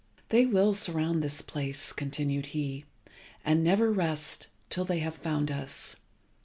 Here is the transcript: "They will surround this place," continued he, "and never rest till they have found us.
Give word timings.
"They 0.29 0.47
will 0.47 0.73
surround 0.73 1.21
this 1.21 1.43
place," 1.43 1.93
continued 1.93 2.47
he, 2.57 2.85
"and 3.45 3.63
never 3.63 3.91
rest 3.93 4.47
till 4.67 4.83
they 4.83 4.97
have 4.97 5.13
found 5.13 5.51
us. 5.51 5.95